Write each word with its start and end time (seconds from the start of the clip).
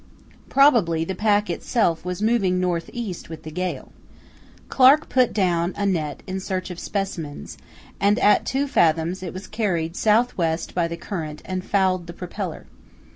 Probably 0.49 1.05
the 1.05 1.13
pack 1.13 1.47
itself 1.47 2.03
was 2.03 2.23
moving 2.23 2.59
north 2.59 2.89
east 2.91 3.29
with 3.29 3.43
the 3.43 3.51
gale. 3.51 3.91
Clark 4.67 5.09
put 5.09 5.31
down 5.31 5.75
a 5.77 5.85
net 5.85 6.23
in 6.25 6.39
search 6.39 6.71
of 6.71 6.79
specimens, 6.79 7.55
and 7.99 8.17
at 8.17 8.43
two 8.43 8.67
fathoms 8.67 9.21
it 9.21 9.31
was 9.31 9.45
carried 9.45 9.95
south 9.95 10.35
west 10.39 10.73
by 10.73 10.87
the 10.87 10.97
current 10.97 11.43
and 11.45 11.63
fouled 11.63 12.07
the 12.07 12.13
propeller. 12.13 12.65